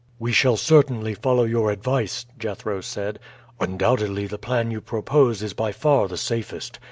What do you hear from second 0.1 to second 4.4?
252.] "We shall certainly follow your advice," Jethro said. "Undoubtedly the